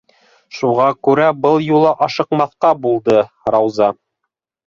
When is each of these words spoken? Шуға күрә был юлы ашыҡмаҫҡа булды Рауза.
Шуға 0.59 0.85
күрә 1.07 1.27
был 1.41 1.59
юлы 1.65 1.91
ашыҡмаҫҡа 2.07 2.73
булды 2.87 3.21
Рауза. 3.57 3.93